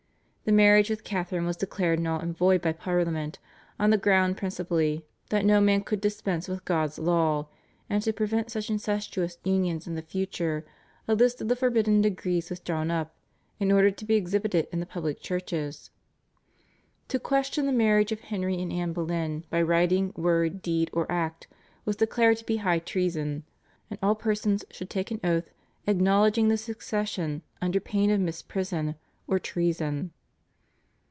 [0.43, 3.39] The marriage with Catharine was declared null and void by Parliament
[3.79, 7.47] on the ground principally that no man could dispense with God's law,
[7.89, 10.65] and to prevent such incestuous unions in the future
[11.07, 13.15] a list of the forbidden degrees was drawn up,
[13.61, 15.89] and ordered to be exhibited in the public churches.
[17.09, 21.47] To question the marriage of Henry with Anne Boleyn by writing, word, deed, or act
[21.85, 23.43] was declared to be high treason,
[23.89, 25.49] and all persons should take an oath
[25.87, 28.95] acknowledging the succession under pain of misprision
[29.29, 30.11] of treason.